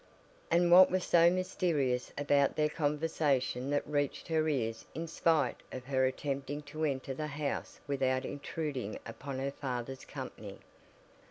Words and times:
And 0.49 0.71
what 0.71 0.89
was 0.89 1.03
so 1.03 1.29
mysterious 1.29 2.11
about 2.17 2.55
their 2.55 2.69
conversation 2.69 3.69
that 3.69 3.85
reached 3.85 4.29
her 4.29 4.47
ears 4.49 4.83
in 4.95 5.05
spite 5.05 5.57
of 5.71 5.85
her 5.85 6.07
attempting 6.07 6.63
to 6.63 6.83
enter 6.85 7.13
the 7.13 7.27
house 7.27 7.79
without 7.85 8.25
intruding 8.25 8.97
upon 9.05 9.37
her 9.37 9.51
father's 9.51 10.03
company? 10.03 10.57